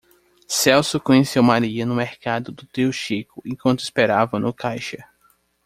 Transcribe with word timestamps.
celso 0.47 0.99
conheceu 0.99 1.43
maria 1.43 1.85
no 1.85 1.93
mercado 1.93 2.51
do 2.51 2.65
tio 2.65 2.91
chico 2.91 3.39
enquanto 3.45 3.81
esperavam 3.83 4.39
no 4.39 4.51
caixa 4.51 5.07